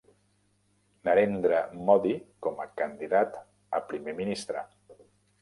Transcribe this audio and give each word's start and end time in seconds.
Narendra 1.09 1.59
Modi 1.89 2.15
com 2.47 2.65
a 2.65 2.67
candidat 2.81 3.39
a 3.81 3.85
primer 3.93 4.19
ministre. 4.23 4.67